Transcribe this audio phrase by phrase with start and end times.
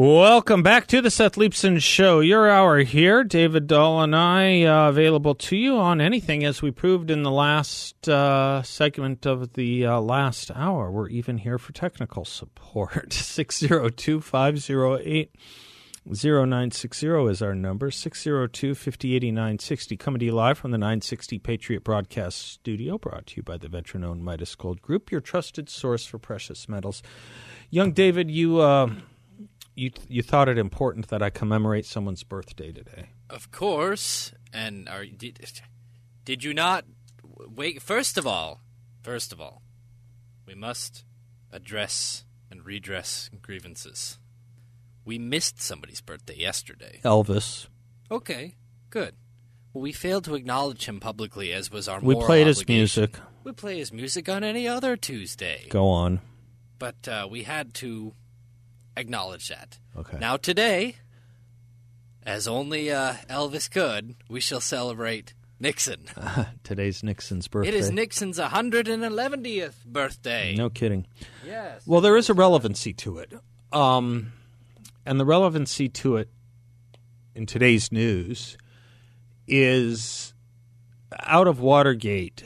[0.00, 2.20] Welcome back to the Seth Leibsohn Show.
[2.20, 6.70] Your hour here, David Dahl and I, uh, available to you on anything, as we
[6.70, 10.92] proved in the last uh, segment of the uh, last hour.
[10.92, 13.12] We're even here for technical support.
[13.12, 15.34] 602 508
[16.06, 17.90] 0960 is our number.
[17.90, 19.96] 602 5080 960.
[19.96, 23.68] Coming to you live from the 960 Patriot Broadcast Studio, brought to you by the
[23.68, 27.02] veteran owned Midas Gold Group, your trusted source for precious metals.
[27.68, 28.60] Young David, you.
[29.78, 33.10] You you thought it important that I commemorate someone's birthday today.
[33.30, 34.32] Of course.
[34.52, 35.38] And are did,
[36.24, 36.84] did you not
[37.22, 38.60] wait first of all,
[39.02, 39.62] first of all,
[40.46, 41.04] we must
[41.52, 44.18] address and redress grievances.
[45.04, 46.98] We missed somebody's birthday yesterday.
[47.04, 47.68] Elvis.
[48.10, 48.56] Okay,
[48.90, 49.14] good.
[49.72, 52.00] Well, we failed to acknowledge him publicly, as was our.
[52.00, 53.14] We played his music.
[53.44, 55.66] We play his music on any other Tuesday.
[55.70, 56.20] Go on.
[56.80, 58.14] But uh, we had to
[58.98, 59.78] acknowledge that.
[59.96, 60.18] Okay.
[60.18, 60.96] Now today,
[62.24, 66.04] as only uh, Elvis could, we shall celebrate Nixon.
[66.62, 67.68] Today's Nixon's birthday.
[67.68, 70.54] It is Nixon's 111th birthday.
[70.56, 71.06] No kidding.
[71.44, 71.82] Yes.
[71.86, 73.32] Well, there is a relevancy to it.
[73.72, 74.32] Um,
[75.04, 76.28] and the relevancy to it
[77.34, 78.56] in today's news
[79.46, 80.34] is
[81.20, 82.44] out of Watergate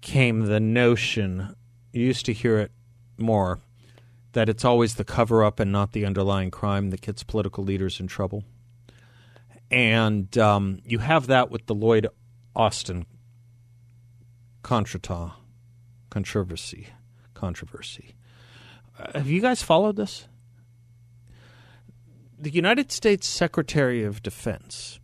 [0.00, 1.54] came the notion,
[1.92, 2.72] you used to hear it
[3.18, 3.60] more,
[4.32, 8.00] that it's always the cover up and not the underlying crime that gets political leaders
[8.00, 8.44] in trouble.
[9.70, 12.08] And um, you have that with the Lloyd
[12.54, 13.06] Austin
[14.62, 15.32] contretemps,
[16.10, 16.88] controversy.
[17.34, 18.14] Controversy.
[18.98, 20.26] Uh, have you guys followed this?
[22.38, 24.98] The United States Secretary of Defense,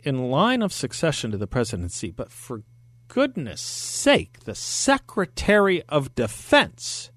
[0.00, 2.62] in line of succession to the presidency, but for
[3.08, 7.10] goodness sake, the Secretary of Defense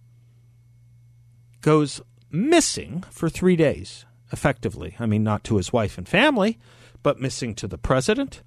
[1.61, 4.95] goes missing for three days, effectively.
[4.99, 6.59] I mean, not to his wife and family,
[7.03, 8.41] but missing to the president,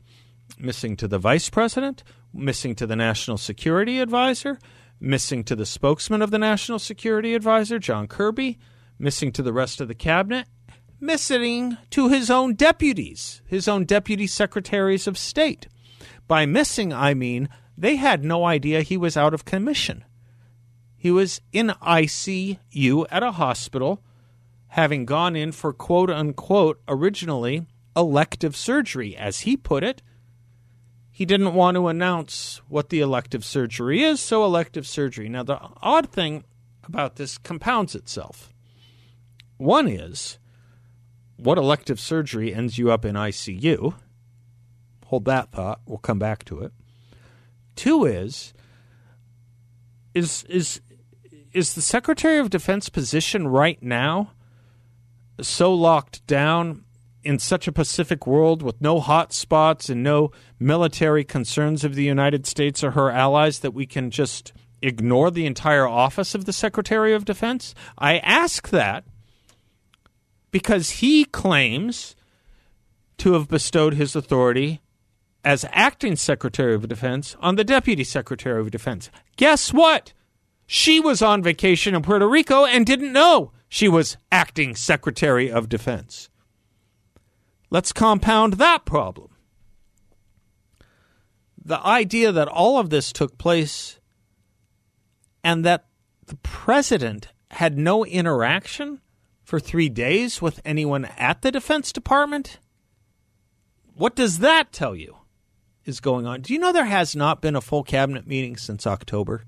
[0.58, 2.02] missing to the vice president,
[2.32, 4.58] missing to the national security advisor,
[5.00, 8.58] missing to the spokesman of the national security advisor, John Kirby,
[8.98, 10.46] missing to the rest of the cabinet,
[11.00, 15.68] missing to his own deputies, his own deputy secretaries of state.
[16.30, 20.04] By missing, I mean they had no idea he was out of commission.
[20.96, 24.00] He was in ICU at a hospital,
[24.68, 30.02] having gone in for quote unquote originally elective surgery, as he put it.
[31.10, 35.28] He didn't want to announce what the elective surgery is, so elective surgery.
[35.28, 36.44] Now, the odd thing
[36.84, 38.52] about this compounds itself.
[39.56, 40.38] One is
[41.36, 43.94] what elective surgery ends you up in ICU?
[45.10, 45.80] Hold that thought.
[45.86, 46.72] We'll come back to it.
[47.74, 48.54] Two is
[50.14, 50.80] is is
[51.52, 54.30] is the Secretary of Defense position right now
[55.40, 56.84] so locked down
[57.24, 62.04] in such a Pacific world with no hot spots and no military concerns of the
[62.04, 66.52] United States or her allies that we can just ignore the entire office of the
[66.52, 67.74] Secretary of Defense?
[67.98, 69.02] I ask that
[70.52, 72.14] because he claims
[73.18, 74.80] to have bestowed his authority
[75.44, 79.10] as acting Secretary of Defense on the Deputy Secretary of Defense.
[79.36, 80.12] Guess what?
[80.66, 85.68] She was on vacation in Puerto Rico and didn't know she was acting Secretary of
[85.68, 86.28] Defense.
[87.70, 89.30] Let's compound that problem.
[91.62, 94.00] The idea that all of this took place
[95.42, 95.86] and that
[96.26, 99.00] the president had no interaction
[99.42, 102.58] for three days with anyone at the Defense Department?
[103.94, 105.16] What does that tell you
[105.84, 106.42] is going on?
[106.42, 109.44] Do you know there has not been a full cabinet meeting since October?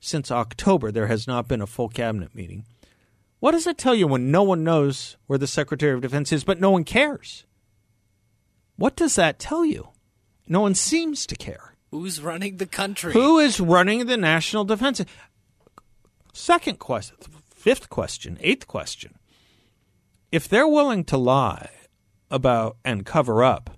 [0.00, 2.64] Since October, there has not been a full cabinet meeting.
[3.38, 6.44] What does it tell you when no one knows where the Secretary of Defense is,
[6.44, 7.44] but no one cares?
[8.76, 9.88] What does that tell you?
[10.48, 11.74] No one seems to care.
[11.90, 13.12] Who's running the country?
[13.12, 15.04] Who is running the national defense?
[16.32, 17.16] Second question,
[17.54, 19.14] fifth question, eighth question.
[20.30, 21.70] If they're willing to lie
[22.30, 23.76] about and cover up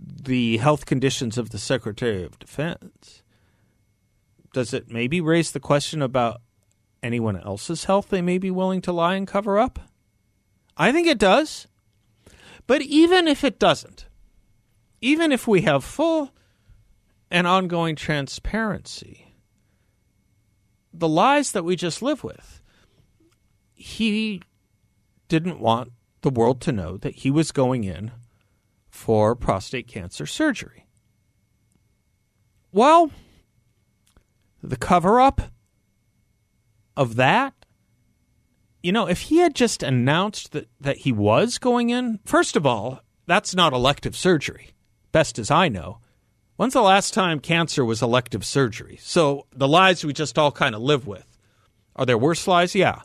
[0.00, 3.22] the health conditions of the Secretary of Defense,
[4.52, 6.40] does it maybe raise the question about
[7.02, 9.78] anyone else's health they may be willing to lie and cover up?
[10.76, 11.66] I think it does.
[12.66, 14.06] But even if it doesn't,
[15.00, 16.32] even if we have full
[17.30, 19.34] and ongoing transparency,
[20.92, 22.60] the lies that we just live with,
[23.74, 24.42] he
[25.28, 25.92] didn't want
[26.22, 28.10] the world to know that he was going in
[28.98, 30.84] for prostate cancer surgery.
[32.72, 33.12] Well,
[34.60, 35.40] the cover up
[36.96, 37.54] of that,
[38.82, 42.66] you know, if he had just announced that, that he was going in, first of
[42.66, 44.70] all, that's not elective surgery,
[45.12, 46.00] best as I know.
[46.56, 48.98] When's the last time cancer was elective surgery?
[49.00, 51.38] So the lies we just all kind of live with.
[51.94, 52.74] Are there worse lies?
[52.74, 53.02] Yeah.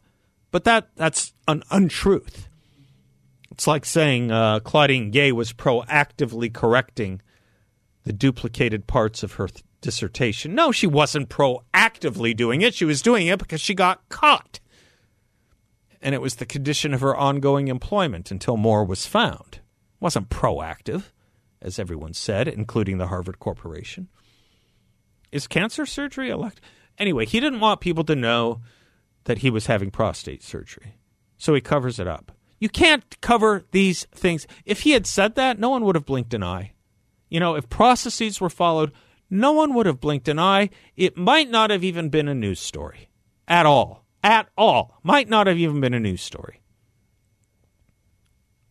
[0.50, 2.50] But that that's an untruth.
[3.53, 7.21] It's like saying uh, Claudine Gay was proactively correcting
[8.03, 10.55] the duplicated parts of her th- dissertation.
[10.55, 12.73] No, she wasn't proactively doing it.
[12.73, 14.59] She was doing it because she got caught.
[16.01, 19.57] And it was the condition of her ongoing employment until more was found.
[19.57, 21.11] It wasn't proactive,
[21.61, 24.07] as everyone said, including the Harvard Corporation.
[25.31, 26.59] Is cancer surgery elect?
[26.97, 28.61] Anyway, he didn't want people to know
[29.25, 30.95] that he was having prostate surgery.
[31.38, 32.31] So he covers it up.
[32.63, 34.48] You can't cover these things.
[34.63, 36.71] If he had said that, no one would have blinked an eye.
[37.27, 38.94] You know, if processes were followed,
[39.30, 40.69] no one would have blinked an eye.
[40.95, 43.10] It might not have even been a news story
[43.50, 44.06] at all.
[44.24, 44.98] At all.
[45.04, 46.62] Might not have even been a news story.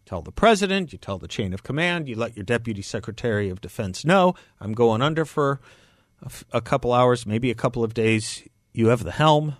[0.07, 3.61] Tell the president, you tell the chain of command, you let your deputy secretary of
[3.61, 5.61] defense know I'm going under for
[6.23, 8.43] a, f- a couple hours, maybe a couple of days.
[8.73, 9.57] You have the helm.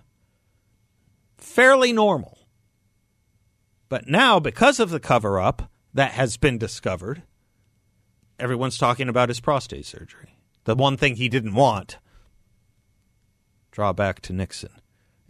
[1.37, 2.39] Fairly normal.
[3.93, 7.21] But now, because of the cover up that has been discovered,
[8.39, 10.35] everyone's talking about his prostate surgery.
[10.63, 11.99] The one thing he didn't want.
[13.69, 14.71] Draw back to Nixon.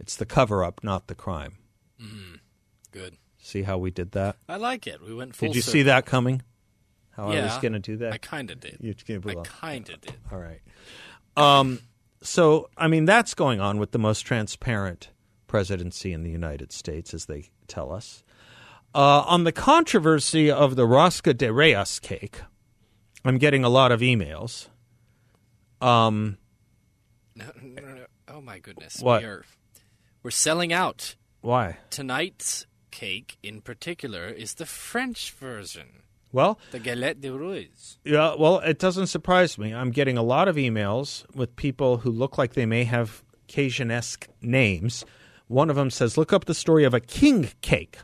[0.00, 1.58] It's the cover up, not the crime.
[2.90, 3.18] Good.
[3.36, 4.36] See how we did that?
[4.48, 5.02] I like it.
[5.02, 5.72] We went full Did you circle.
[5.72, 6.40] see that coming?
[7.10, 8.14] How I was going to do that?
[8.14, 8.78] I kind of did.
[8.80, 10.14] You gave I kind of did.
[10.32, 10.62] All right.
[11.36, 11.80] Um,
[12.22, 15.10] so, I mean, that's going on with the most transparent
[15.48, 18.24] presidency in the United States, as they tell us.
[18.94, 22.42] Uh, on the controversy of the Rosca de Reyes cake,
[23.24, 24.68] I'm getting a lot of emails.
[25.80, 26.38] Um,
[27.34, 28.04] No, no, no.
[28.28, 29.00] Oh my goodness.
[29.00, 29.22] What?
[29.22, 29.44] We are,
[30.22, 31.16] we're selling out.
[31.40, 31.78] why?
[31.90, 36.02] Tonight's cake in particular is the French version,
[36.32, 37.98] Well, the galette des rois.
[38.04, 39.74] Yeah, well, it doesn't surprise me.
[39.74, 44.28] I'm getting a lot of emails with people who look like they may have Cajun-esque
[44.40, 45.04] names.
[45.48, 47.98] One of them says, "Look up the story of a king cake."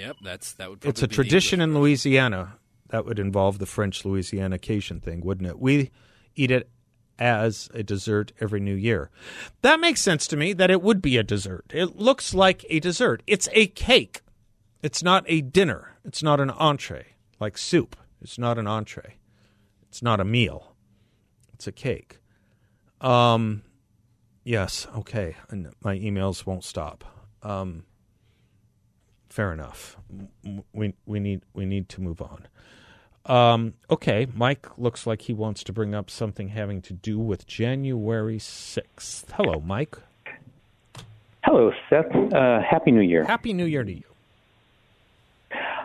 [0.00, 0.84] Yep, that's that would.
[0.84, 2.56] It's a tradition in Louisiana.
[2.88, 5.60] That would involve the French Louisiana Cajun thing, wouldn't it?
[5.60, 5.90] We
[6.34, 6.70] eat it
[7.18, 9.10] as a dessert every new year.
[9.62, 11.66] That makes sense to me that it would be a dessert.
[11.72, 13.22] It looks like a dessert.
[13.26, 14.22] It's a cake.
[14.82, 15.98] It's not a dinner.
[16.04, 17.96] It's not an entree like soup.
[18.20, 19.16] It's not an entree.
[19.88, 20.74] It's not a meal.
[21.54, 22.18] It's a cake.
[23.00, 23.62] Um
[24.44, 25.36] yes, okay.
[25.48, 27.04] And my emails won't stop.
[27.42, 27.84] Um
[29.30, 29.96] fair enough.
[30.74, 32.46] We we need we need to move on.
[33.26, 37.46] Um, okay, Mike looks like he wants to bring up something having to do with
[37.46, 39.32] January sixth.
[39.36, 39.96] Hello, Mike.
[41.44, 42.14] Hello, Seth.
[42.14, 43.24] Uh, Happy New Year.
[43.24, 44.02] Happy New Year to you.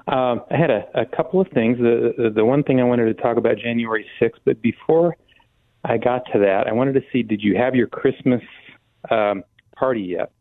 [0.08, 1.78] Um, I had a, a couple of things.
[1.78, 5.16] The, the the one thing I wanted to talk about January 6th, but before
[5.84, 8.42] I got to that, I wanted to see did you have your Christmas
[9.10, 9.44] um,
[9.76, 10.32] party yet?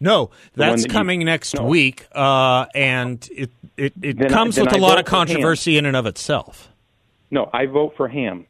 [0.00, 1.64] No, that's that you- coming next no.
[1.64, 5.76] week, uh, and it it, it Then comes then with a I lot of controversy
[5.76, 6.68] in and of itself.
[7.30, 8.46] No, I vote for ham.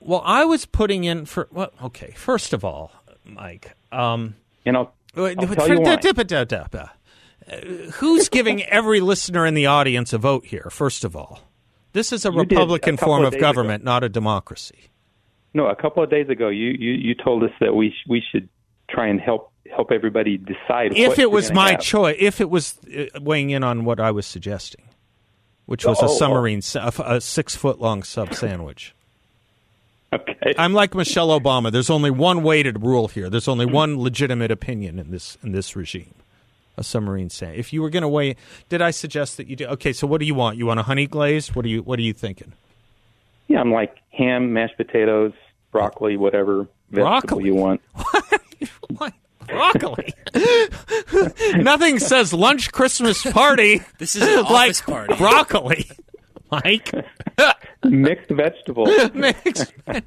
[0.00, 2.12] Well, I was putting in for well, okay.
[2.16, 2.92] First of all,
[3.24, 4.34] Mike, um,
[4.66, 6.88] And I'll, I'll tell you why.
[7.94, 10.68] Who's giving every listener in the audience a vote here?
[10.70, 11.40] First of all,
[11.92, 14.90] this is a You did a Republican form of of government, not a democracy.
[15.54, 18.22] No, a couple of days ago, you, you, you told us that we sh- we
[18.30, 18.48] should
[18.90, 23.20] try and help help everybody decide If it was my choice, if it was uh,
[23.20, 24.82] weighing in on what I was suggesting,
[25.66, 26.14] which was Oh, a oh.
[26.14, 28.94] submarine, s- a a six foot long sub sandwich.
[30.10, 30.54] Okay.
[30.56, 31.70] I'm like Michelle Obama.
[31.70, 33.28] There's only one way to rule here.
[33.28, 36.14] There's only one legitimate opinion in this in this regime.
[36.78, 37.56] A submarine sand.
[37.56, 38.36] If you were going to weigh,
[38.70, 39.66] did I suggest that you do?
[39.66, 40.56] Okay, so what do you want?
[40.56, 41.54] You want a honey glazed?
[41.54, 42.54] What are you What are you thinking?
[43.48, 45.34] yeah, I'm like ham, mashed potatoes,
[45.72, 47.44] broccoli, whatever vegetable Broccoli?
[47.44, 47.82] you want.
[48.96, 49.12] What?
[49.48, 50.14] Broccoli.
[51.62, 55.14] Nothing says lunch Christmas party This is an like office party.
[55.16, 55.90] broccoli.
[56.50, 56.90] Mike.
[57.84, 58.88] Mixed vegetables.
[59.14, 59.72] Mixed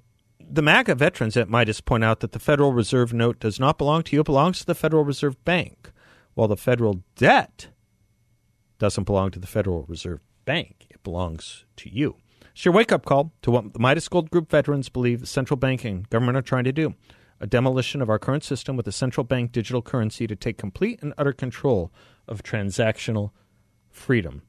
[0.49, 4.03] the MAGA veterans at Midas point out that the Federal Reserve note does not belong
[4.03, 5.91] to you, it belongs to the Federal Reserve Bank,
[6.33, 7.67] while the federal debt
[8.79, 10.87] doesn't belong to the Federal Reserve Bank.
[10.89, 12.17] It belongs to you.
[12.51, 15.57] It's your wake up call to what the Midas Gold Group veterans believe the central
[15.57, 16.93] bank and government are trying to do
[17.39, 21.01] a demolition of our current system with a central bank digital currency to take complete
[21.01, 21.91] and utter control
[22.27, 23.31] of transactional
[23.89, 24.43] freedom.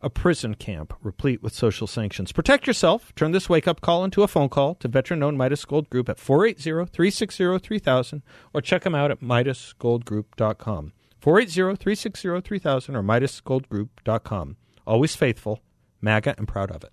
[0.00, 2.32] A prison camp replete with social sanctions.
[2.32, 3.14] Protect yourself.
[3.14, 6.08] Turn this wake up call into a phone call to veteran owned Midas Gold Group
[6.08, 10.92] at 480 360 3000 or check them out at MidasGoldGroup.com.
[11.18, 14.56] 480 360 3000 or MidasGoldGroup.com.
[14.86, 15.60] Always faithful,
[16.00, 16.92] MAGA, and proud of it.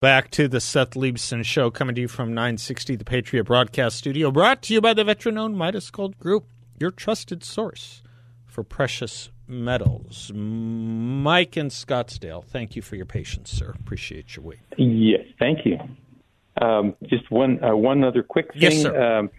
[0.00, 4.32] Back to the Seth Leibsohn Show, coming to you from 960 The Patriot Broadcast Studio,
[4.32, 6.48] brought to you by the veteran owned Midas Gold Group,
[6.80, 8.01] your trusted source
[8.52, 10.30] for precious metals.
[10.34, 13.74] Mike in Scottsdale, thank you for your patience, sir.
[13.80, 14.58] Appreciate your wait.
[14.76, 15.78] Yes, thank you.
[16.60, 19.18] Um, just one uh, one other quick thing Yes, sir.
[19.18, 19.30] Um,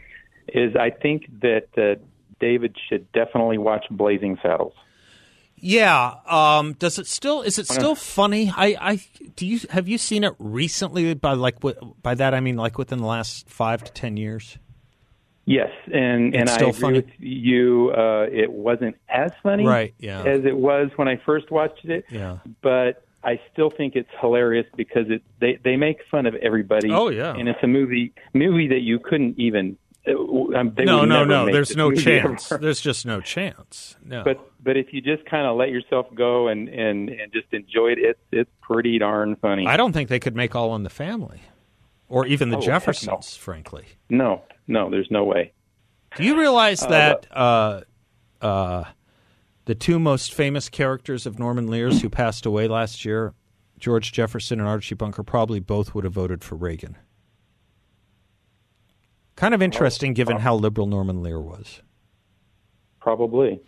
[0.47, 2.01] is I think that uh,
[2.39, 4.73] David should definitely watch Blazing Saddles.
[5.55, 6.15] Yeah.
[6.27, 7.41] Um, does it still?
[7.41, 8.51] Is it still funny?
[8.53, 8.99] I, I
[9.35, 11.13] do you have you seen it recently?
[11.13, 11.59] By like
[12.01, 14.57] by that I mean like within the last five to ten years.
[15.45, 16.95] Yes, and and I agree funny?
[16.99, 17.91] with you.
[17.95, 20.21] Uh, it wasn't as funny, Right, yeah.
[20.23, 22.05] as it was when I first watched it.
[22.09, 22.37] Yeah.
[22.61, 26.91] but I still think it's hilarious because it they they make fun of everybody.
[26.91, 27.33] Oh, yeah.
[27.35, 29.77] and it's a movie movie that you couldn't even.
[30.07, 30.11] Uh,
[30.57, 31.45] um, no, no, no.
[31.45, 32.51] There's no chance.
[32.51, 32.61] ever.
[32.61, 33.95] There's just no chance.
[34.03, 34.23] No.
[34.23, 37.91] But but if you just kind of let yourself go and and and just enjoy
[37.93, 39.65] it, it's it's pretty darn funny.
[39.67, 41.41] I don't think they could make All in the Family,
[42.09, 42.73] or even the Oh, heck no.
[42.73, 43.35] Jeffersons.
[43.37, 45.53] Frankly, No, no, there's no way.
[46.15, 47.81] do you realize that uh,
[48.41, 48.83] uh,
[49.65, 53.33] the two most famous characters of Norman Lear's who passed away last year,
[53.79, 56.97] George Jefferson and Archie Bunker, probably both would have voted for Reagan?
[59.35, 61.81] Kind of interesting, given how liberal Norman Lear was.
[62.99, 63.59] Probably.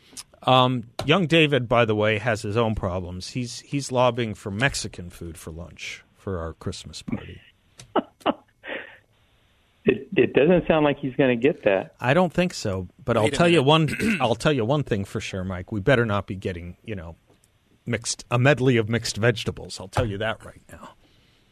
[0.43, 3.29] Um, young David, by the way, has his own problems.
[3.29, 7.41] He's he's lobbying for Mexican food for lunch for our Christmas party.
[9.85, 11.95] It it doesn't sound like he's going to get that.
[11.99, 13.89] I don't think so, but I'll Wait a tell you one.
[14.21, 15.71] I'll tell you one thing for sure, Mike.
[15.71, 17.15] We better not be getting you know
[17.85, 19.79] mixed a medley of mixed vegetables.
[19.79, 20.89] I'll tell you that right now.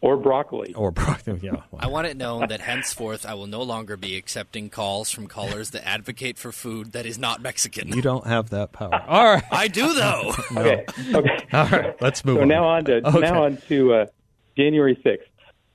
[0.01, 0.73] Or broccoli.
[0.73, 1.39] Or broccoli.
[1.41, 1.51] Yeah.
[1.71, 5.27] well, I want it known that henceforth I will no longer be accepting calls from
[5.27, 7.87] callers that advocate for food that is not Mexican.
[7.89, 9.01] you don't have that power.
[9.07, 9.43] All right.
[9.51, 10.33] I do though.
[10.57, 10.85] Okay.
[11.13, 11.37] Okay.
[11.53, 12.01] All right.
[12.01, 12.47] Let's move so on.
[12.49, 13.19] now on to Okay.
[13.19, 14.05] now on to uh,
[14.57, 15.29] January sixth.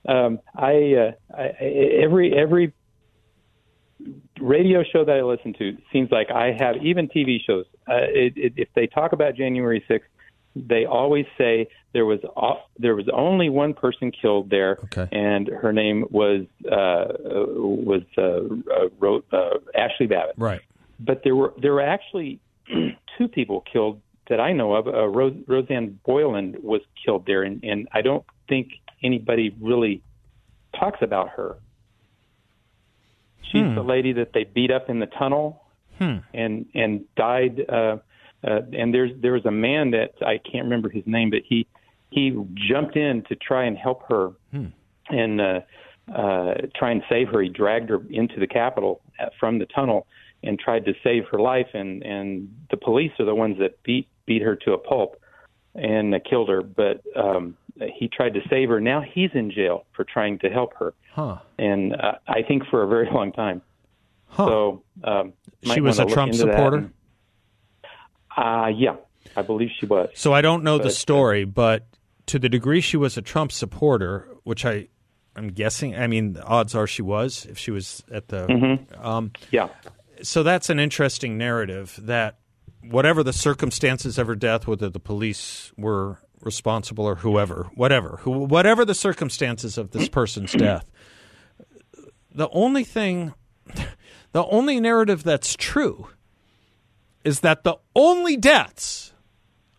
[0.08, 1.42] Um, I, uh, I
[2.02, 2.72] every every
[4.40, 7.66] radio show that I listen to seems like I have even TV shows.
[7.88, 10.08] Uh, it, it, if they talk about January sixth,
[10.56, 15.08] they always say there was o- there was only one person killed there, Okay.
[15.12, 17.12] and her name was uh,
[17.58, 18.22] was uh,
[18.72, 20.60] uh, Ro- uh, Ashley Babbitt Right.
[21.00, 22.40] but there were there were actually
[23.18, 24.00] two people killed
[24.30, 24.86] that I know of.
[24.86, 28.68] Uh, Rose, Rosanne Boyland was killed there, and, and I don't think
[29.02, 30.02] anybody really
[30.78, 31.56] talks about her.
[33.52, 35.62] She's the lady that they beat up in the tunnel
[36.34, 37.64] and and died.
[37.68, 37.96] Uh,
[38.46, 41.66] uh, and there's there was a man that I can't remember his name, but he
[42.10, 44.32] he jumped in to try and help her
[45.10, 45.60] and uh,
[46.14, 47.40] uh, try and save her.
[47.42, 50.06] He dragged her into the Capitol uh, from the tunnel
[50.42, 51.68] and tried to save her life.
[51.74, 55.20] And and the police are the ones that beat beat her to a pulp
[55.74, 56.62] and uh, killed her.
[56.62, 57.56] But um,
[57.94, 58.80] he tried to save her.
[58.80, 61.38] Now he's in jail for trying to help her, Huh.
[61.58, 63.62] and uh, I think for a very long time.
[64.28, 64.46] Huh.
[64.46, 65.32] So um,
[65.62, 66.90] She was a Trump supporter?
[68.36, 68.96] Uh, yeah,
[69.36, 70.10] I believe she was.
[70.14, 71.86] So I don't know the But, uh, story, but
[72.26, 74.88] to the degree she was a Trump supporter, which I,
[75.34, 75.96] I'm guessing.
[75.96, 78.46] I mean, the odds are she was if she was at the.
[78.46, 79.04] Mm-hmm.
[79.06, 79.68] Um, Yeah.
[80.22, 82.38] so that's an interesting narrative that
[82.82, 88.30] whatever the circumstances of her death, whether the police were responsible or whoever, whatever, who,
[88.30, 90.90] whatever the circumstances of this person's death,
[92.34, 93.34] the only thing,
[94.32, 96.08] the only narrative that's true
[97.24, 99.12] is that the only deaths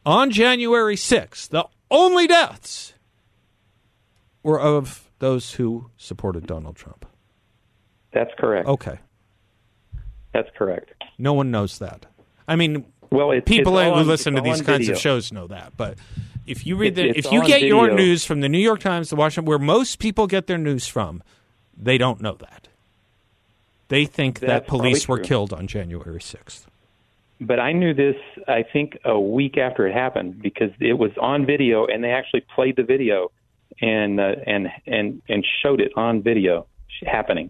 [0.05, 2.93] on January 6th, the only deaths
[4.43, 7.05] were of those who supported Donald Trump.
[8.13, 8.67] That's correct.
[8.67, 8.99] Okay.
[10.33, 10.91] That's correct.
[11.17, 12.05] No one knows that.
[12.47, 14.93] I mean, Well, it's, people it's who listen to these kinds video.
[14.93, 15.75] of shows know that.
[15.75, 15.97] But
[16.49, 19.09] if you read the, it's if you get your news from the New York Times,
[19.09, 21.21] the Washington, where most people get their news from,
[21.77, 22.67] they don't know that.
[23.89, 26.67] They think that That's probably police were killed on January sixth.
[27.41, 31.45] But I knew this, I think, a week after it happened because it was on
[31.45, 33.31] video, and they actually played the video
[33.81, 36.65] and uh, and and and showed it on video
[37.05, 37.49] happening.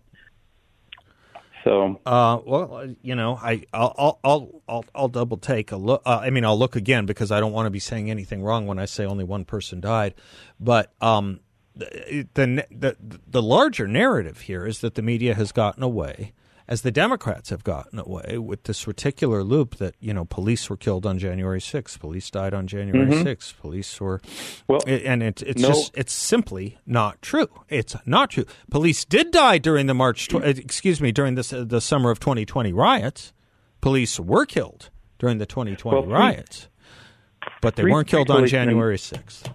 [1.64, 6.02] So Uh, well, you know, I I'll I'll I'll, I'll, I'll double take a look.
[6.06, 8.68] Uh, I mean, I'll look again because I don't want to be saying anything wrong
[8.68, 10.16] when I say only one person died.
[10.60, 11.42] But um,
[11.76, 12.98] the, the the
[13.28, 16.34] the larger narrative here is that the media has gotten away,
[16.70, 20.78] as the Democrats have gotten away with this reticular loop that you know police were
[20.78, 24.22] killed on January 6th, police died on January 6th, police were
[24.68, 27.48] Well, and it, it's no- just it's simply not true.
[27.68, 28.46] It's not true.
[28.70, 32.12] Police did die during the March, tw- uh, excuse me, during this uh, the summer
[32.12, 33.34] of 2020 riots.
[33.82, 36.68] Police were killed during the 2020 Well, three- riots,
[37.62, 39.52] but they three- weren't killed on January 6th.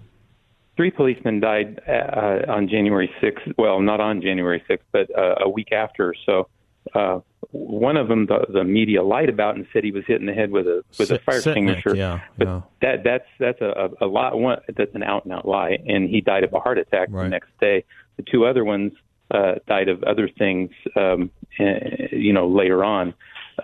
[0.76, 3.54] three policemen died uh, on January 6th.
[3.56, 6.12] Well, not on January 6th, but uh, a week after.
[6.26, 6.48] So
[6.94, 7.20] uh,
[7.52, 10.32] one of them, the, the media lied about and said he was hit in the
[10.32, 11.94] head with a with a fire extinguisher.
[11.94, 12.60] yeah, but yeah.
[12.82, 14.38] that that's that's a, a, lot.
[14.38, 17.24] One that's an out and out lie, and he died of a heart attack Right.
[17.24, 17.84] the next day.
[18.16, 18.92] The two other ones
[19.30, 23.14] uh, died of other things, um, eh, you know, later on.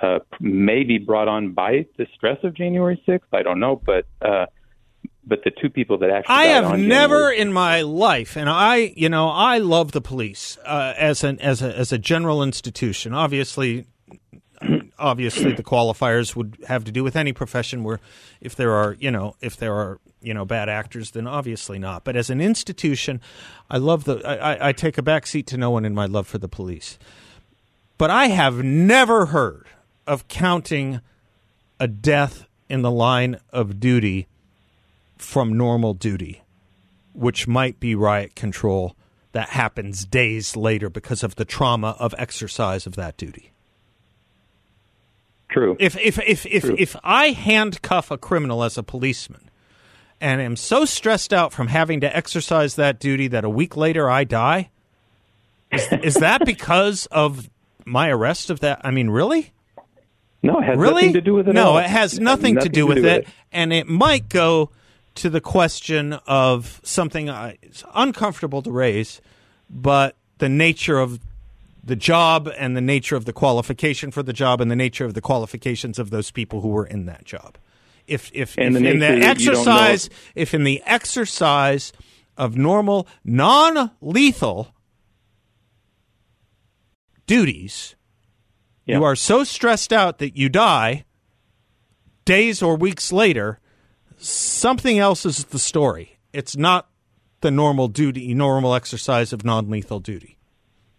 [0.01, 3.23] Uh, maybe brought on by the stress of January 6th.
[3.33, 4.47] I don't know, but uh,
[5.31, 8.93] but the two people that actually I have never January, in my life, and I,
[8.97, 13.15] you know, I love the police uh, as an as a as a general institution.
[13.15, 13.87] Obviously,
[14.99, 18.01] obviously, the qualifiers would have to do with any profession where,
[18.41, 22.05] if there are, you know, if there are, you know, bad actors, then obviously not.
[22.05, 23.21] But as an institution,
[23.71, 24.21] I love the.
[24.27, 26.49] I, I- I take a back seat to no one in my love for the
[26.49, 26.99] police.
[27.97, 29.67] But I have never heard
[30.07, 31.01] of counting
[31.79, 34.27] a death in the line of duty
[35.21, 36.43] from normal duty,
[37.13, 38.97] which might be riot control
[39.33, 43.53] that happens days later because of the trauma of exercise of that duty.
[45.51, 45.77] true.
[45.79, 46.77] If if if if, True.
[46.79, 49.51] if I handcuff a criminal as a policeman
[50.21, 54.09] and am so stressed out from having to exercise that duty that a week later
[54.11, 54.71] I die,
[55.73, 57.49] is, is that because of
[57.85, 58.81] my arrest of that?
[58.85, 59.53] I mean, really?
[60.43, 60.95] No, it has really?
[60.95, 61.53] nothing to do with it.
[61.53, 61.79] no, all.
[61.79, 63.29] it has nothing, to do with it, it.
[63.53, 64.71] and it might go
[65.21, 69.21] to the question of something I, it's uncomfortable to raise,
[69.69, 71.21] but the nature of
[71.83, 75.15] the job and the nature of the qualification for the job and the nature of
[75.15, 77.57] the qualifications of those people who were in that job.
[78.07, 80.83] If if, if the in the nature that you don't know- exercise if in the
[80.85, 81.93] exercise
[82.37, 84.75] of normal non-lethal
[87.27, 87.95] duties
[88.87, 88.99] Yeah.
[88.99, 91.05] you are so stressed out that you die
[92.25, 93.59] days or weeks later
[94.21, 96.19] something else is the story.
[96.33, 96.89] It's not
[97.41, 100.37] the normal duty normal exercise of non-lethal duty.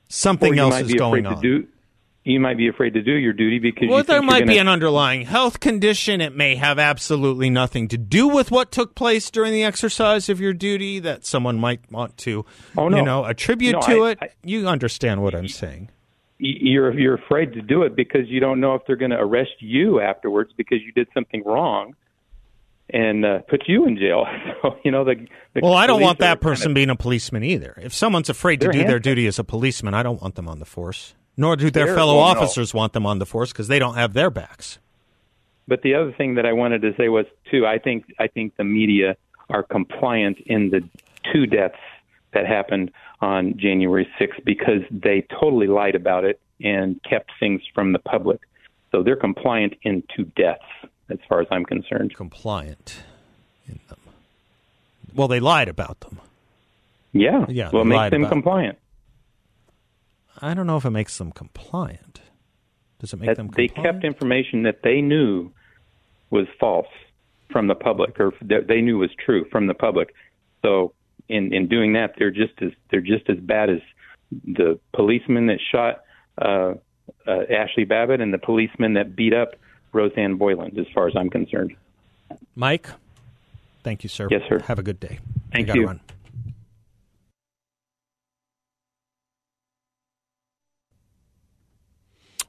[0.07, 1.41] Something else is going on.
[1.41, 1.67] do.
[2.23, 4.67] You might be afraid to do your duty because well there might you're be an
[4.67, 6.21] underlying health condition.
[6.21, 10.39] It may have absolutely nothing to do with what took place during the exercise of
[10.39, 12.45] your duty that someone might want to
[12.77, 12.97] Oh, no.
[12.97, 14.17] you know attribute No, to I- it.
[14.21, 15.89] I- you understand what i'm saying.
[16.37, 19.51] You're you're afraid to do it because you don't know if they're going to arrest
[19.59, 21.95] you afterwards because you did something wrong
[22.93, 24.25] and uh, put you in jail.
[24.61, 25.15] So you know the.
[25.55, 27.73] the Well, I don't want that kind person of- being a policeman either.
[27.81, 30.59] If someone's afraid to do their duty as a policeman, I don't want them on
[30.59, 31.15] the force.
[31.35, 34.29] Nor do their fellow officers want them on the force because they don't have their
[34.29, 34.77] backs.
[35.67, 37.65] But the other thing that I wanted to say was too.
[37.65, 39.15] I think I think the media
[39.49, 40.83] are compliant in the
[41.33, 41.75] two deaths
[42.33, 47.93] that happened on January 6th because they totally lied about it and kept things from
[47.93, 48.39] the public.
[48.91, 50.63] So they're compliant in two deaths,
[51.11, 52.15] as far as I'm concerned.
[52.15, 53.03] Compliant
[53.67, 53.97] in them.
[55.13, 56.19] Well, they lied about them.
[57.13, 57.45] Yeah.
[57.49, 58.29] Yeah, Well, they make lied them it.
[58.29, 58.77] compliant.
[60.41, 62.21] I don't know if it makes them compliant.
[62.99, 65.51] Does it make that them they kept information that they knew
[66.29, 66.87] was false
[67.51, 70.13] from the public or that they knew was true from the public
[70.61, 70.93] so
[71.27, 73.79] in in doing that they're just as they're just as bad as
[74.45, 76.03] the policeman that shot
[76.37, 76.75] uh,
[77.27, 79.55] uh, Ashley Babbitt and the policeman that beat up
[79.93, 81.75] Rosanne Boyland as far as I'm concerned
[82.55, 82.87] Mike,
[83.83, 84.27] thank you, sir.
[84.31, 84.59] Yes, sir.
[84.59, 85.19] Have a good day.
[85.51, 85.87] Thank gotta you.
[85.87, 85.99] Run.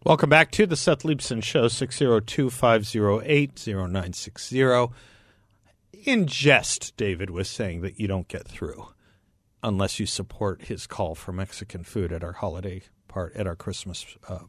[0.05, 4.89] Welcome back to the Seth Leibsohn Show, 602 508 0960.
[6.05, 8.89] In jest, David was saying that you don't get through.
[9.65, 14.05] unless you support his call for Mexican food at our holiday part at our Christmas.
[14.29, 14.41] Uh,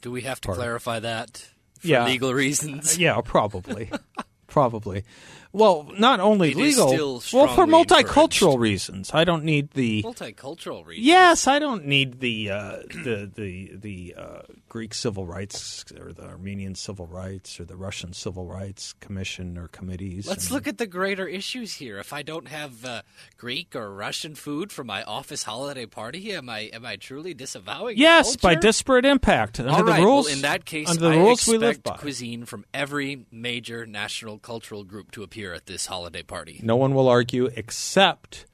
[0.00, 0.62] Do we have to Pardon.
[0.62, 1.44] clarify that for
[1.82, 2.04] Yeah.
[2.04, 2.98] legal reasons?
[2.98, 3.90] yeah, probably,
[4.46, 5.04] probably.
[5.52, 9.10] Well, not only It legal, well, for multicultural reasons.
[9.12, 10.02] I don't need the.
[10.02, 11.06] Multicultural reasons.
[11.06, 16.24] Yes, I don't need the uh, the the the uh, Greek civil rights or the
[16.24, 20.26] Armenian civil rights or the Russian civil rights commission or committees.
[20.26, 21.98] Let's and- look at the greater issues here.
[21.98, 23.02] If I don't have uh,
[23.36, 27.98] Greek or Russian food for my office holiday party, am I am I truly disavowing?
[27.98, 30.26] Yes, by disparate impact under All the right, rules.
[30.26, 31.98] Well, in that case, under the I rules we live by.
[31.98, 36.94] cuisine from every major national cultural group to appear at this holiday party, No one
[36.94, 38.46] will argue except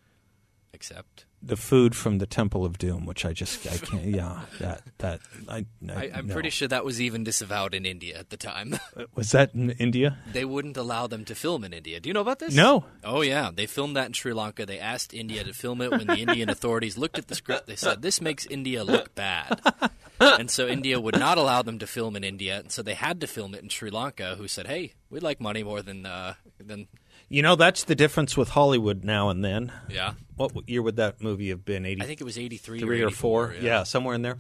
[0.73, 4.05] except the food from the Temple of Doom, which I just I can't.
[4.09, 5.67] Yeah, that that I.
[5.89, 6.35] I, I'm no.
[6.35, 8.79] pretty sure that was even disavowed in India at the time.
[9.15, 10.19] was that in India.
[10.33, 12.01] they wouldn't allow them to film in India.
[12.01, 12.55] Do you know about this?
[12.55, 12.85] No.
[13.05, 14.67] Oh yeah, they filmed that in Sri Lanka.
[14.67, 15.91] They asked India to film it.
[15.91, 19.61] When the Indian authorities looked at the script, they said this makes India look bad,
[20.21, 23.21] and so India would not allow them to film in India, and so they had
[23.21, 24.37] to film it in Sri Lanka.
[24.37, 26.89] Who said, "Hey, we like money more than uh, than
[27.31, 29.73] You know that's the difference with Hollywood now and then.
[29.89, 31.85] yeah." What year would that movie have been?
[31.85, 33.55] Eighty I think it was eighty three three or 84, four.
[33.61, 33.83] Yeah.
[33.83, 34.37] somewhere in there.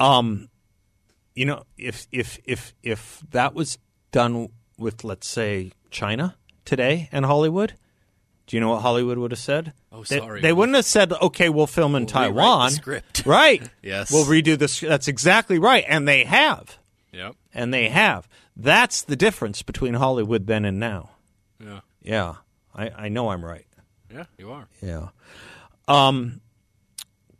[0.00, 0.48] Um,
[1.34, 3.78] you know, if if if if that was
[4.10, 7.74] done with, let's say, China today and Hollywood,
[8.46, 9.72] do you know what Hollywood would have said?
[9.92, 10.40] Oh, They- sorry.
[10.40, 13.22] They, wouldn't have said, "Okay, we'll film in We'll Taiwan." script.
[13.26, 13.68] right?
[13.82, 14.10] Yes.
[14.10, 14.80] we'll redo this.
[14.80, 16.78] That's exactly right, and they have,
[17.12, 17.36] Yep.
[17.52, 18.26] and they have.
[18.56, 21.10] That's the difference between Hollywood then and now.
[22.04, 22.34] Yeah.
[22.74, 23.66] I, I know I'm right.
[24.12, 24.68] Yeah, you are.
[24.80, 25.08] Yeah.
[25.88, 26.40] Um,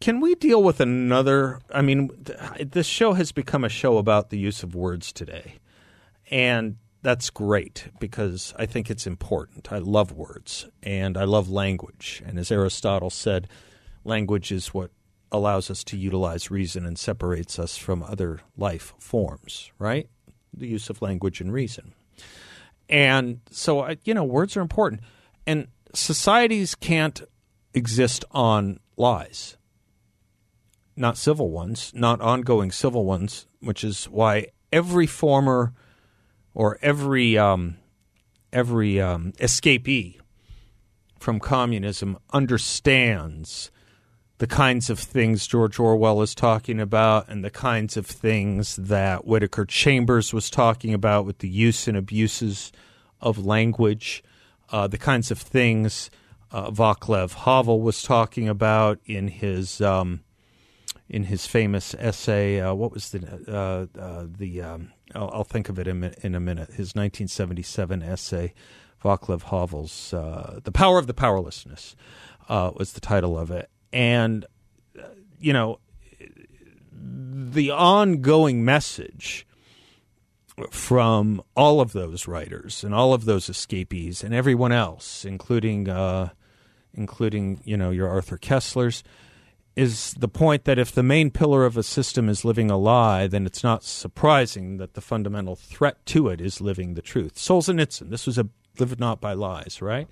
[0.00, 1.60] can we deal with another?
[1.70, 5.54] I mean, th- this show has become a show about the use of words today.
[6.30, 9.70] And that's great because I think it's important.
[9.72, 12.22] I love words and I love language.
[12.26, 13.46] And as Aristotle said,
[14.04, 14.90] language is what
[15.30, 20.08] allows us to utilize reason and separates us from other life forms, right?
[20.52, 21.94] The use of language and reason.
[22.88, 25.00] And so, you know, words are important.
[25.46, 27.22] And societies can't
[27.72, 29.56] exist on lies,
[30.96, 35.72] not civil ones, not ongoing civil ones, which is why every former
[36.54, 37.76] or every um,
[38.52, 40.18] every um, escapee
[41.18, 43.70] from communism understands
[44.38, 49.26] the kinds of things George Orwell is talking about and the kinds of things that
[49.26, 52.72] Whittaker Chambers was talking about with the use and abuses
[53.20, 54.24] of language,
[54.70, 56.10] uh, the kinds of things
[56.50, 60.22] uh, Vaclav Havel was talking about in his um,
[61.08, 62.60] in his famous essay.
[62.60, 64.62] Uh, what was the uh, uh, the?
[64.62, 66.68] Um, I'll, I'll think of it in, in a minute.
[66.68, 68.54] His 1977 essay,
[69.02, 71.96] Vaclav Havel's uh, "The Power of the Powerlessness,"
[72.48, 74.44] was the title of it, and
[75.38, 75.78] you know
[76.92, 79.46] the ongoing message
[80.70, 86.28] from all of those writers and all of those escapees and everyone else, including uh,
[86.92, 89.04] including you know your Arthur Koestlers,
[89.76, 93.28] is the point that if the main pillar of a system is living a lie,
[93.28, 97.36] then it's not surprising that the fundamental threat to it is living the truth.
[97.36, 100.08] Solzhenitsyn, this was a live not by lies, right?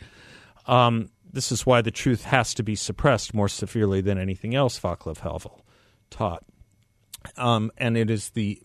[0.66, 4.79] Um, this is why the truth has to be suppressed more severely than anything else.
[4.79, 5.64] Vaclav Havel
[6.11, 6.45] taught,
[7.37, 8.61] um, and it is the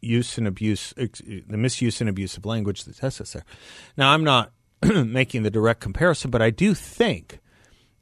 [0.00, 3.44] use and abuse, the misuse and abuse of language that tests us there.
[3.96, 7.40] Now, I'm not making the direct comparison, but I do think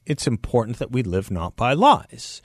[0.07, 2.43] it's important that we live not by lies.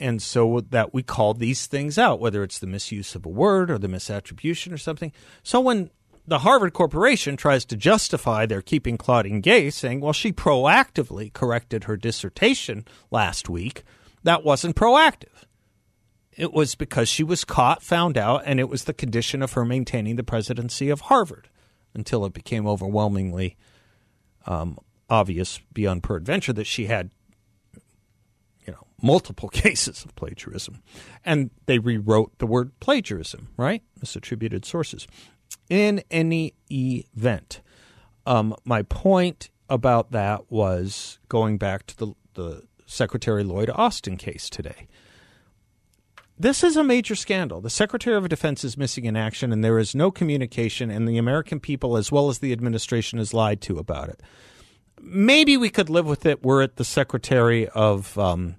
[0.00, 3.68] And so that we call these things out, whether it's the misuse of a word
[3.68, 5.10] or the misattribution or something.
[5.42, 5.90] So when
[6.28, 11.84] the Harvard Corporation tries to justify their keeping Claudine Gay, saying, well, she proactively corrected
[11.84, 13.82] her dissertation last week,
[14.24, 15.44] that wasn't proactive.
[16.36, 19.64] It was because she was caught, found out, and it was the condition of her
[19.64, 21.48] maintaining the presidency of Harvard
[21.94, 23.56] until it became overwhelmingly
[24.46, 27.10] um, obvious beyond peradventure that she had,
[28.66, 30.82] you know, multiple cases of plagiarism,
[31.24, 33.82] and they rewrote the word plagiarism, right?
[33.98, 35.06] Misattributed sources.
[35.68, 37.60] In any event,
[38.26, 44.48] um, my point about that was going back to the the Secretary Lloyd Austin case
[44.48, 44.86] today.
[46.38, 47.60] This is a major scandal.
[47.60, 51.18] The Secretary of Defense is missing in action, and there is no communication, and the
[51.18, 54.22] American people, as well as the administration, is lied to about it.
[55.00, 58.56] Maybe we could live with it were it the Secretary of, um,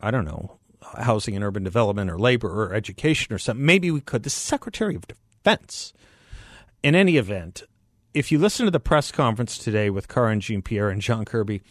[0.00, 0.58] I don't know,
[0.98, 3.64] Housing and Urban Development or Labor or Education or something.
[3.64, 4.24] Maybe we could.
[4.24, 5.23] The Secretary of Defense.
[6.82, 7.62] In any event,
[8.12, 11.62] if you listen to the press conference today with Karine Jean-Pierre and John Kirby,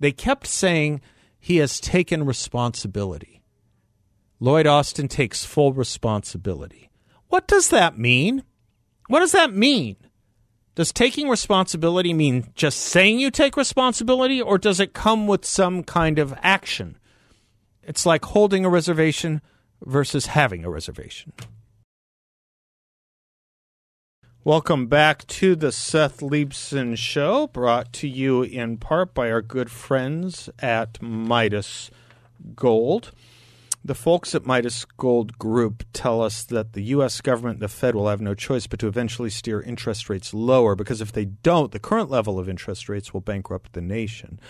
[0.00, 1.00] they kept saying
[1.38, 3.42] he has taken responsibility.
[4.40, 6.90] Lloyd Austin takes full responsibility.
[7.28, 8.44] What does that mean?
[9.08, 9.96] What does that mean?
[10.74, 15.82] Does taking responsibility mean just saying you take responsibility, or does it come with some
[15.82, 16.96] kind of action?
[17.82, 19.42] It's like holding a reservation
[19.84, 21.32] versus having a reservation.
[24.48, 29.70] Welcome back to the Seth Leibsohn Show, brought to you in part by our good
[29.70, 31.90] friends at Midas
[32.54, 33.12] Gold.
[33.84, 37.20] The folks at Midas Gold Group tell us that the U.S.
[37.20, 40.74] government and the Fed will have no choice but to eventually steer interest rates lower
[40.74, 44.40] because if they don't, the current level of interest rates will bankrupt the nation.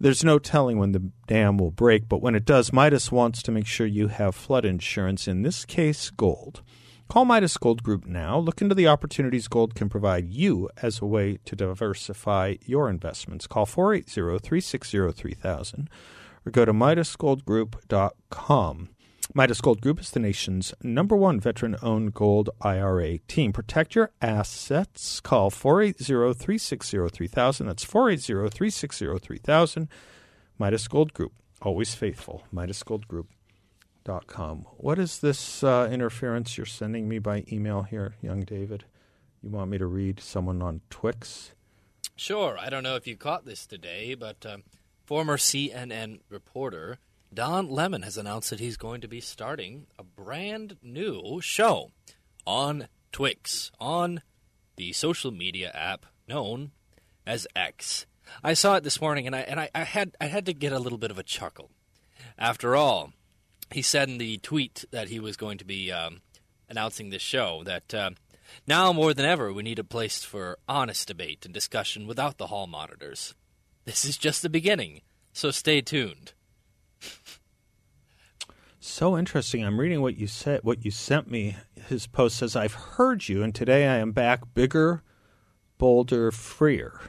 [0.00, 3.52] There's no telling when the dam will break, but when it does, Midas wants to
[3.52, 6.62] make sure you have flood insurance, in this case, gold.
[7.12, 8.38] Call Midas Gold Group now.
[8.38, 13.46] Look into the opportunities gold can provide you as a way to diversify your investments.
[13.46, 15.90] Call 480 360 3000
[16.46, 18.88] or go to MidasGoldGroup.com.
[19.34, 23.52] Midas Gold Group is the nation's number one veteran owned gold IRA team.
[23.52, 25.20] Protect your assets.
[25.20, 27.66] Call 480 360 3000.
[27.66, 29.88] That's 480 360 3000.
[30.58, 32.44] Midas Gold Group, always faithful.
[34.02, 34.66] MidasGoldGroup.com.
[34.76, 38.84] What is this uh, interference you're sending me by email here, young David?
[39.42, 41.52] You want me to read someone on Twix?
[42.16, 42.56] Sure.
[42.58, 44.62] I don't know if you caught this today, but um,
[45.04, 46.98] former CNN reporter
[47.34, 51.90] Don Lemon has announced that he's going to be starting a brand new show
[52.46, 54.22] on Twix, on
[54.76, 56.72] the social media app known
[57.26, 58.06] as X.
[58.44, 60.72] I saw it this morning, and I and I, I had I had to get
[60.72, 61.70] a little bit of a chuckle.
[62.38, 63.12] After all,
[63.72, 66.20] he said in the tweet that he was going to be um,
[66.68, 68.10] announcing this show that uh,
[68.66, 72.48] now more than ever we need a place for honest debate and discussion without the
[72.48, 73.34] hall monitors.
[73.84, 75.00] This is just the beginning,
[75.32, 76.32] so stay tuned.
[78.84, 79.64] So interesting.
[79.64, 81.56] I'm reading what you said, what you sent me.
[81.88, 85.02] His post says, "I've heard you, and today I am back, bigger,
[85.78, 87.00] bolder, freer."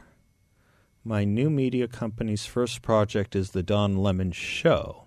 [1.04, 5.02] My new media company's first project is the Don Lemon Show.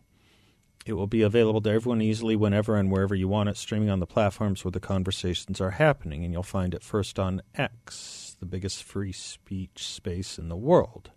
[0.87, 3.99] It will be available to everyone easily, whenever and wherever you want it, streaming on
[3.99, 8.46] the platforms where the conversations are happening, and you'll find it first on X, the
[8.46, 11.11] biggest free speech space in the world.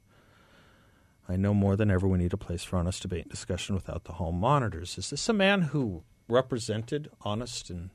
[1.30, 4.06] I know more than ever we need a place for honest debate and discussion without
[4.06, 4.98] the hall monitors.
[4.98, 7.92] Is this a man who represented honest and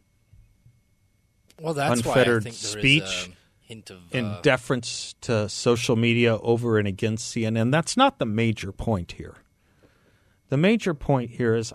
[1.61, 3.31] Well, that's unfettered why I think there speech is a
[3.67, 7.73] hint of in uh, deference to social media over and against CNN?
[7.73, 9.35] That's not the major point here.
[10.55, 11.73] The major point here is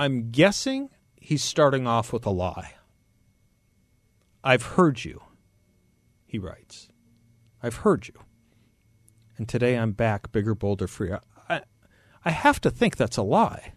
[0.00, 2.72] I'm guessing he's starting off with a lie.
[4.42, 5.22] I've heard you,
[6.24, 6.88] he writes.
[7.62, 8.14] I've heard you
[9.38, 11.20] and today I'm back, bigger, bolder, freer.
[11.48, 11.60] I,
[12.24, 13.74] I have to think that's a lie.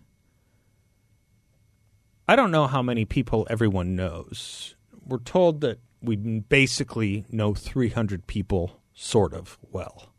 [2.27, 4.73] I don't know how many people everyone knows.
[5.05, 10.12] We're told that we basically know 300 people sort of well.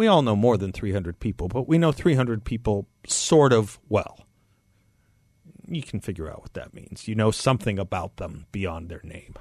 [0.00, 4.20] We all know more than 300 people, but we know 300 people sort of well.
[5.68, 7.06] You can figure out what that means.
[7.06, 9.34] You know something about them beyond their name,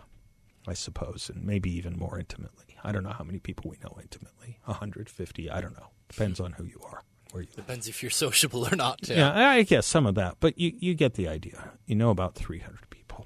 [0.67, 2.76] I suppose, and maybe even more intimately.
[2.84, 5.91] I don't know how many people we know intimately 150, I don't know.
[6.10, 7.65] Depends on who you are, where you live.
[7.65, 9.04] depends if you're sociable or not.
[9.04, 9.13] Too.
[9.13, 11.72] Yeah, I guess some of that, but you, you get the idea.
[11.86, 13.26] You know about 300 people.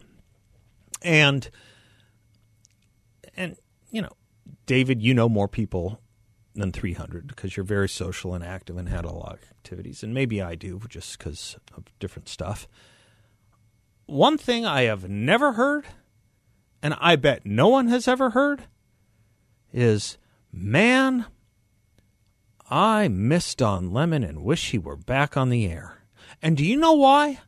[1.02, 1.50] And,
[3.36, 3.56] and,
[3.90, 4.12] you know,
[4.68, 6.00] David, you know more people
[6.56, 10.04] than 300 because you're very social and active and had a lot of activities.
[10.04, 12.68] And maybe I do just because of different stuff.
[14.06, 15.86] One thing I have never heard,
[16.82, 18.64] and I bet no one has ever heard,
[19.72, 20.18] is
[20.52, 21.26] man,
[22.70, 26.04] I miss Don Lemon and wish he were back on the air.
[26.42, 27.40] And do you know why?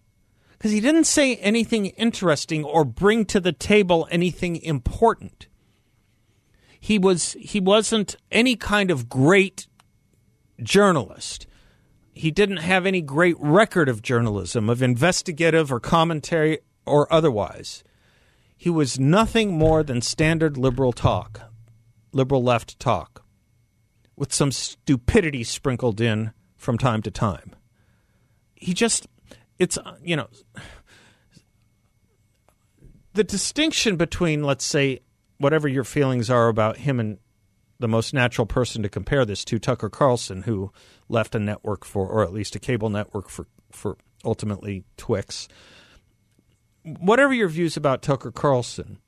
[0.53, 5.47] Because he didn't say anything interesting or bring to the table anything important.
[6.85, 9.67] He was he wasn't any kind of great
[10.61, 11.47] journalist.
[12.13, 17.83] He didn't have any great record of journalism, of investigative or commentary or otherwise.
[18.55, 21.51] He was nothing more than standard liberal talk,
[22.11, 23.25] liberal left talk,
[24.15, 27.55] with some stupidity sprinkled in from time to time.
[28.53, 29.07] He just,
[29.57, 30.27] it's, you know,
[33.13, 34.99] the distinction between, let's say,
[35.37, 37.17] whatever your feelings are about him and
[37.79, 40.71] the most natural person to compare this to, Tucker Carlson, who
[41.09, 45.47] left a network for, or at least a cable network for, for ultimately Twix.
[46.83, 48.99] Whatever your views about Tucker Carlson,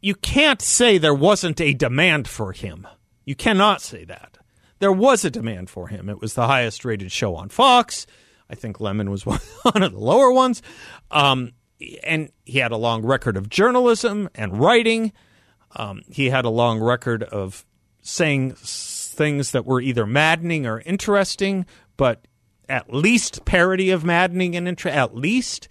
[0.00, 2.86] you can't say there wasn't a demand for him.
[3.24, 4.38] You cannot say that.
[4.80, 6.08] there was a demand for him.
[6.10, 8.06] It was the highest rated show on Fox.
[8.50, 10.60] I think Lemon was one of the lower ones.
[11.10, 11.52] Um,
[12.02, 15.12] and he had a long record of journalism and writing.
[15.76, 17.64] Um, he had a long record of
[18.02, 21.66] saying things that were either maddening or interesting,
[21.96, 22.26] but
[22.68, 24.96] at least parody of maddening and interest.
[24.96, 25.68] At least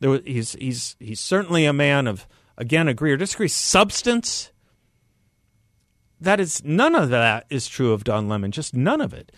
[0.00, 4.50] there was, he's he's he's certainly a man of again agree or disagree substance.
[6.20, 8.52] That is none of that is true of Don Lemon.
[8.52, 9.32] Just none of it.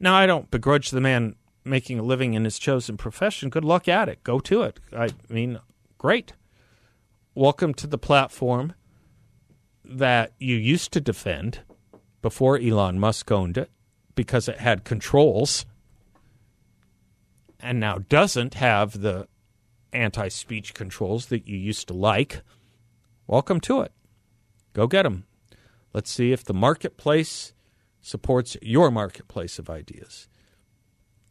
[0.00, 3.48] Now I don't begrudge the man making a living in his chosen profession.
[3.48, 4.22] Good luck at it.
[4.22, 4.80] Go to it.
[4.96, 5.58] I mean,
[5.98, 6.34] great.
[7.34, 8.74] Welcome to the platform
[9.84, 11.60] that you used to defend
[12.22, 13.70] before Elon Musk owned it
[14.14, 15.66] because it had controls
[17.60, 19.26] and now doesn't have the
[19.92, 22.42] anti speech controls that you used to like.
[23.26, 23.92] Welcome to it.
[24.74, 25.24] Go get them.
[25.92, 27.52] Let's see if the marketplace
[28.00, 30.28] supports your marketplace of ideas.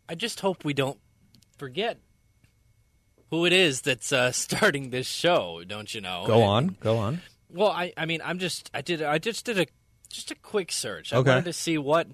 [0.10, 1.00] I just hope we don't
[1.58, 2.00] forget
[3.30, 5.64] who it is that's uh, starting this show.
[5.68, 6.24] Don't you know?
[6.28, 6.76] Go on.
[6.80, 7.22] Go on.
[7.50, 9.66] Well, I, I mean, I'm just, I did, I just did a,
[10.10, 11.14] just a quick search.
[11.14, 11.30] I Okay.
[11.30, 12.08] wanted to see what,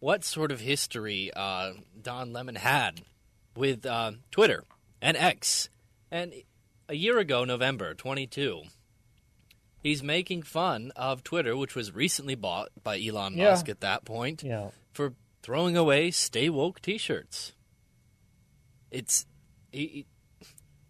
[0.00, 3.02] what sort of history uh, Don Lemon had
[3.56, 4.64] with uh, Twitter
[5.00, 5.68] and X,
[6.10, 6.32] and
[6.88, 8.62] a year ago, November 22.
[9.82, 13.50] He's making fun of Twitter, which was recently bought by Elon Yeah.
[13.50, 14.70] Musk at that point, Yeah.
[14.92, 17.52] for throwing away "Stay Woke" T-shirts.
[18.90, 19.26] It's
[19.70, 20.06] he,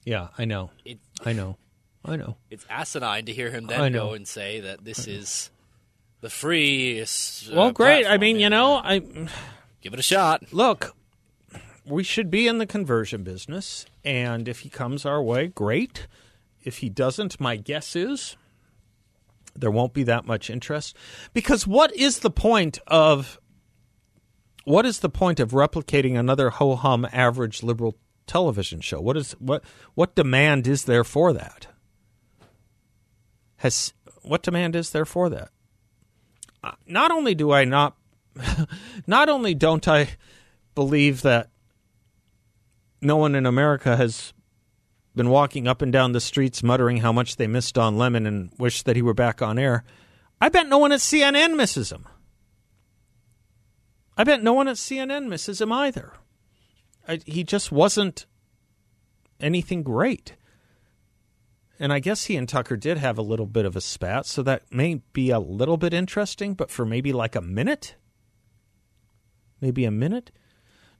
[0.04, 0.70] Yeah, I know.
[0.84, 1.56] it, I know.
[2.04, 2.36] I know.
[2.50, 4.08] it's asinine to hear him then know.
[4.08, 5.50] go and say that this is
[6.20, 7.06] the free uh,
[7.52, 8.06] Well, great.
[8.06, 8.98] I mean, you know, I
[9.80, 10.52] give it a shot.
[10.52, 10.96] look,
[11.86, 16.06] we should be in the conversion business, and if he comes our way, great.
[16.64, 18.36] If he doesn't, my guess is
[19.54, 20.96] there won't be that much interest.
[21.32, 23.38] Because what is the point of
[24.64, 27.96] what is the point of replicating another ho hum average liberal
[28.26, 29.00] television show?
[29.00, 31.66] What is what what demand is there for that?
[33.56, 35.50] Has what demand is there for that?
[36.62, 37.96] Uh, Not only do I not
[39.06, 40.10] not only don't I
[40.74, 41.50] believe that
[43.00, 44.32] no one in America has
[45.14, 48.50] been walking up and down the streets muttering how much they miss Don Lemon and
[48.58, 49.84] wish that he were back on air.
[50.40, 52.06] I bet no one at CNN misses him.
[54.16, 56.12] I bet no one at CNN misses him either.
[57.08, 58.26] I, he just wasn't
[59.40, 60.36] anything great.
[61.78, 64.42] And I guess he and Tucker did have a little bit of a spat, so
[64.42, 67.96] that may be a little bit interesting, but for maybe like a minute?
[69.60, 70.30] Maybe a minute?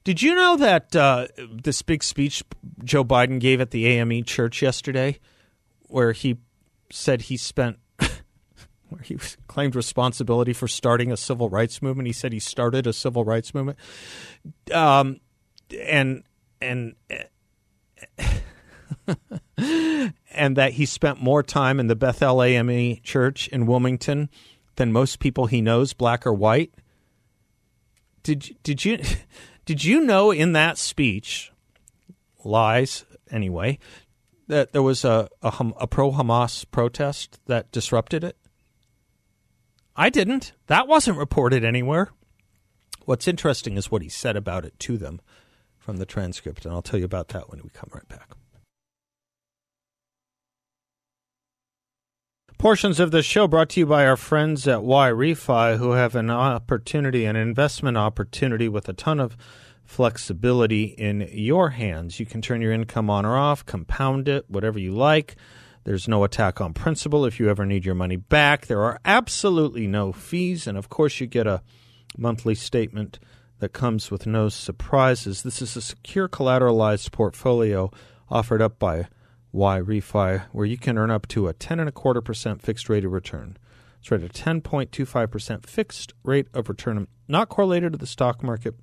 [0.04, 2.42] Did you know that uh, this big speech
[2.82, 5.20] Joe Biden gave at the AME church yesterday,
[5.82, 6.38] where he
[6.90, 7.78] said he spent,
[8.92, 12.06] where he claimed responsibility for starting a civil rights movement?
[12.06, 13.78] He said he started a civil rights movement,
[14.72, 15.20] um,
[15.80, 16.22] and
[16.60, 16.94] and
[20.32, 24.28] and that he spent more time in the Bethel AME church in Wilmington
[24.76, 26.72] than most people he knows, black or white.
[28.22, 28.98] Did did you
[29.64, 31.52] did you know in that speech,
[32.44, 33.78] lies anyway,
[34.48, 38.36] that there was a a, a pro Hamas protest that disrupted it?
[39.94, 40.52] I didn't.
[40.66, 42.10] That wasn't reported anywhere.
[43.04, 45.20] What's interesting is what he said about it to them
[45.78, 48.30] from the transcript, and I'll tell you about that when we come right back.
[52.58, 56.30] Portions of this show brought to you by our friends at Yrefy, who have an
[56.30, 59.36] opportunity, an investment opportunity with a ton of
[59.84, 62.20] flexibility in your hands.
[62.20, 65.34] You can turn your income on or off, compound it, whatever you like.
[65.84, 68.66] There's no attack on principle if you ever need your money back.
[68.66, 71.62] There are absolutely no fees, and of course, you get a
[72.16, 73.18] monthly statement
[73.58, 75.42] that comes with no surprises.
[75.42, 77.90] This is a secure collateralized portfolio
[78.30, 79.08] offered up by
[79.54, 83.04] Yrefy, where you can earn up to a ten and a quarter percent fixed rate
[83.04, 83.56] of return.
[84.00, 84.20] It's right
[85.06, 88.74] five percent fixed rate of return, not correlated to the stock market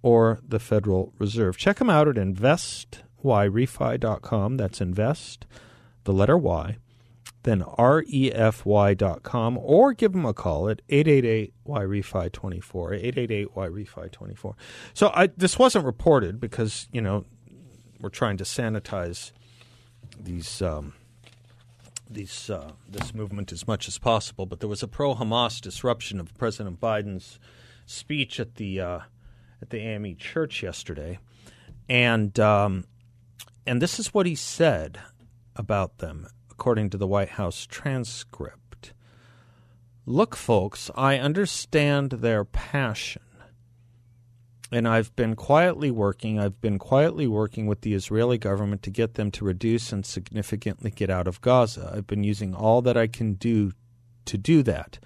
[0.00, 1.56] or the Federal Reserve.
[1.56, 4.56] Check them out at investyrefy.com.
[4.56, 5.46] That's invest,
[6.04, 6.76] the letter Y,
[7.42, 14.54] then refy.com, or give them a call at 888-YREFY24, 888-YREFY24.
[14.94, 17.24] So I, this wasn't reported because, you know,
[18.00, 19.32] we're trying to sanitize
[20.18, 20.94] these um,
[22.08, 24.46] these uh, this movement as much as possible.
[24.46, 27.38] But there was a pro Hamas disruption of President Biden's
[27.86, 29.00] speech at the uh,
[29.62, 31.18] at the AME church yesterday,
[31.88, 32.84] and um,
[33.66, 34.98] and this is what he said
[35.56, 38.92] about them, according to the White House transcript.
[40.06, 43.22] Look, folks, I understand their passion.
[44.70, 49.14] And I've been quietly working, I've been quietly working with the Israeli government to get
[49.14, 51.92] them to reduce and significantly get out of Gaza.
[51.94, 53.72] I've been using all that I can do
[54.24, 54.98] to do that.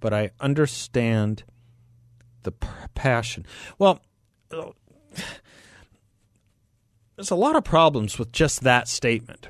[0.00, 1.44] But I understand
[2.44, 2.52] the
[2.94, 3.44] passion.
[3.78, 4.00] Well,
[7.16, 9.48] there's a lot of problems with just that statement.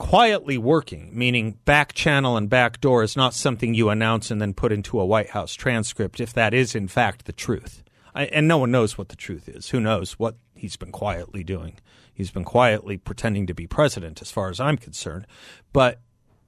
[0.00, 4.54] Quietly working, meaning back channel and back door, is not something you announce and then
[4.54, 7.84] put into a White House transcript if that is in fact the truth.
[8.14, 9.68] I, and no one knows what the truth is.
[9.68, 11.78] Who knows what he's been quietly doing?
[12.14, 15.26] He's been quietly pretending to be president, as far as I'm concerned.
[15.70, 16.00] But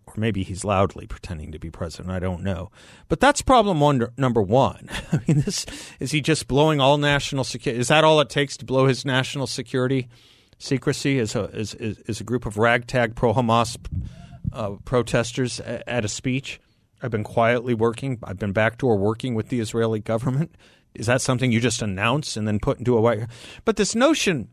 [0.07, 2.11] or maybe he's loudly pretending to be president.
[2.11, 2.71] I don't know.
[3.09, 4.89] But that's problem one, number one.
[5.13, 5.67] I mean, this
[6.01, 7.81] is he just blowing all national security?
[7.81, 10.09] Is that all it takes to blow his national security
[10.63, 11.19] secrecy?
[11.19, 13.77] is a as, as a group of ragtag pro Hamas
[14.53, 16.61] uh, protesters at a speech?
[17.03, 18.19] I've been quietly working.
[18.23, 20.55] I've been backdoor working with the Israeli government.
[20.95, 23.27] Is that something you just announce and then put into a white?
[23.65, 24.49] But this notion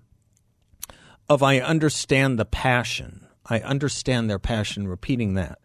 [1.27, 5.59] of I understand the passion I understand their passion repeating that.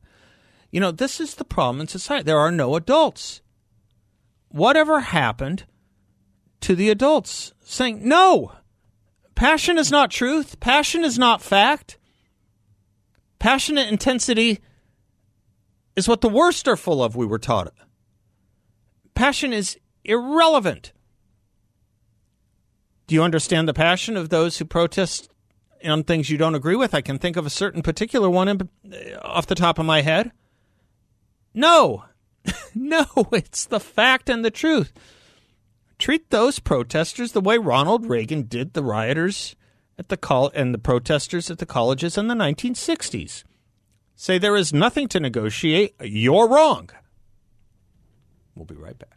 [0.70, 2.24] You know, this is the problem in society.
[2.24, 3.42] There are no adults.
[4.48, 5.64] Whatever happened
[6.62, 8.52] to the adults saying, no,
[9.34, 11.98] passion is not truth, passion is not fact.
[13.38, 14.60] Passionate intensity
[15.96, 17.72] is what the worst are full of, we were taught.
[19.14, 20.92] Passion is irrelevant.
[23.06, 25.28] Do you understand the passion of those who protest
[25.84, 26.94] on things you don't agree with.
[26.94, 30.02] I can think of a certain particular one in, uh, off the top of my
[30.02, 30.32] head.
[31.52, 32.04] No,
[32.74, 34.92] no, it's the fact and the truth.
[36.04, 39.56] Treat those protesters the way Ronald Reagan did the rioters
[39.98, 43.42] at the col- and the protesters at the colleges in the 1960s.
[44.14, 45.94] Say there is nothing to negotiate.
[46.02, 46.90] You're wrong.
[48.54, 49.16] We'll be right back.